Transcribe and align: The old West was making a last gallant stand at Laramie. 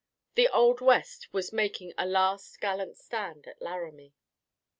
The 0.33 0.47
old 0.47 0.81
West 0.81 1.31
was 1.31 1.53
making 1.53 1.93
a 1.95 2.07
last 2.07 2.59
gallant 2.59 2.97
stand 2.97 3.45
at 3.47 3.61
Laramie. 3.61 4.15